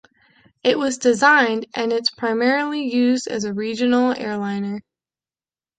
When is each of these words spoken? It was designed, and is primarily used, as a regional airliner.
It 0.63 0.79
was 0.79 0.97
designed, 0.97 1.67
and 1.75 1.93
is 1.93 2.09
primarily 2.09 2.89
used, 2.91 3.27
as 3.27 3.43
a 3.43 3.53
regional 3.53 4.11
airliner. 4.17 4.81